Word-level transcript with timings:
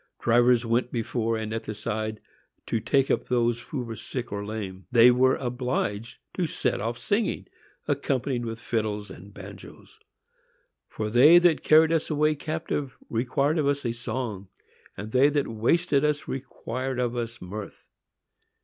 Drivers 0.19 0.65
went 0.65 0.91
before 0.91 1.37
and 1.37 1.53
at 1.53 1.65
the 1.65 1.75
side, 1.75 2.21
to 2.65 2.79
take 2.79 3.11
up 3.11 3.25
those 3.27 3.61
who 3.61 3.83
were 3.83 3.95
sick 3.95 4.31
or 4.31 4.43
lame. 4.43 4.87
They 4.91 5.11
were 5.11 5.35
obliged 5.35 6.17
to 6.33 6.47
set 6.47 6.81
off 6.81 6.97
singing! 6.97 7.45
accompanied 7.87 8.43
with 8.43 8.59
fiddles 8.59 9.11
and 9.11 9.31
banjoes!—"_For 9.31 11.11
they 11.11 11.37
that 11.37 11.61
carried 11.61 11.91
us 11.91 12.09
away 12.09 12.33
captive 12.33 12.97
required 13.11 13.59
of 13.59 13.67
us 13.67 13.85
a 13.85 13.91
song, 13.91 14.47
and 14.97 15.11
they 15.11 15.29
that 15.29 15.47
wasted 15.47 16.03
us 16.03 16.27
required 16.27 16.97
of 16.99 17.15
us 17.15 17.39
mirth. 17.39 17.87